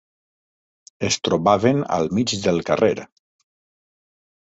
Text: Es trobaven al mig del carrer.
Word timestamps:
Es 1.09 1.17
trobaven 1.27 1.85
al 1.99 2.11
mig 2.19 2.35
del 2.49 2.61
carrer. 2.73 2.93